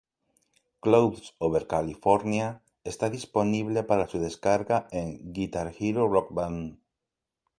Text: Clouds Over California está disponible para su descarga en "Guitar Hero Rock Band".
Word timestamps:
Clouds 0.85 1.25
Over 1.47 1.59
California 1.75 2.47
está 2.91 3.11
disponible 3.11 3.83
para 3.83 4.07
su 4.09 4.17
descarga 4.17 4.87
en 4.89 5.31
"Guitar 5.31 5.75
Hero 5.77 6.07
Rock 6.07 6.33
Band". 6.33 6.79